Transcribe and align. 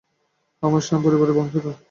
আমরা 0.63 0.81
শান 0.81 0.99
পরিবারের 1.05 1.35
বংশধর। 1.37 1.75